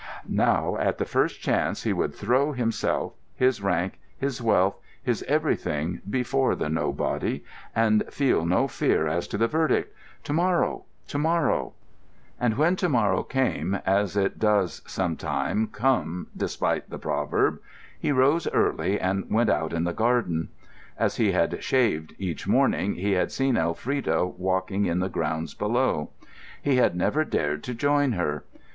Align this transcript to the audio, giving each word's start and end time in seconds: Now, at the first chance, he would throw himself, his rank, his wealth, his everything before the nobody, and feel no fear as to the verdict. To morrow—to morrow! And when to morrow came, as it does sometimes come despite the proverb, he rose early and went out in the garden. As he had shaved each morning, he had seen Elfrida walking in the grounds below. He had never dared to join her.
Now, 0.27 0.77
at 0.79 0.97
the 0.97 1.05
first 1.05 1.41
chance, 1.41 1.83
he 1.83 1.93
would 1.93 2.15
throw 2.15 2.53
himself, 2.53 3.13
his 3.35 3.61
rank, 3.61 3.99
his 4.17 4.41
wealth, 4.41 4.79
his 5.03 5.21
everything 5.27 6.01
before 6.09 6.55
the 6.55 6.69
nobody, 6.69 7.43
and 7.75 8.03
feel 8.11 8.43
no 8.43 8.67
fear 8.67 9.05
as 9.07 9.27
to 9.27 9.37
the 9.37 9.47
verdict. 9.47 9.95
To 10.23 10.33
morrow—to 10.33 11.17
morrow! 11.19 11.73
And 12.39 12.57
when 12.57 12.75
to 12.77 12.89
morrow 12.89 13.21
came, 13.21 13.75
as 13.85 14.17
it 14.17 14.39
does 14.39 14.81
sometimes 14.87 15.69
come 15.71 16.29
despite 16.35 16.89
the 16.89 16.97
proverb, 16.97 17.59
he 17.99 18.11
rose 18.11 18.47
early 18.49 18.99
and 18.99 19.29
went 19.29 19.51
out 19.51 19.71
in 19.71 19.83
the 19.83 19.93
garden. 19.93 20.49
As 20.97 21.17
he 21.17 21.31
had 21.33 21.63
shaved 21.63 22.15
each 22.17 22.47
morning, 22.47 22.95
he 22.95 23.11
had 23.11 23.31
seen 23.31 23.55
Elfrida 23.55 24.25
walking 24.25 24.85
in 24.87 24.97
the 24.97 25.09
grounds 25.09 25.53
below. 25.53 26.09
He 26.59 26.77
had 26.77 26.95
never 26.95 27.23
dared 27.23 27.61
to 27.65 27.75
join 27.75 28.13
her. 28.13 28.45